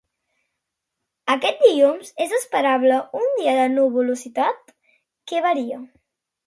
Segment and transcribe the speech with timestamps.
[1.33, 4.77] Aquest dilluns, és esperable un dia de nuvolositat
[5.33, 5.83] que varia.